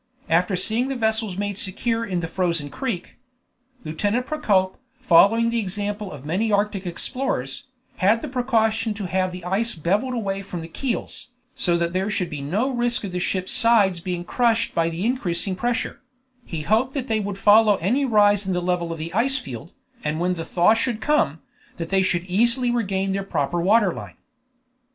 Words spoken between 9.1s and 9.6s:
the